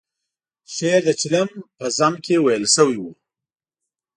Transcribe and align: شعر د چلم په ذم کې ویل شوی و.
شعر 0.73 1.01
د 1.07 1.09
چلم 1.21 1.49
په 1.77 1.85
ذم 1.97 2.13
کې 2.25 2.35
ویل 2.39 2.65
شوی 2.75 2.97
و. 3.01 3.05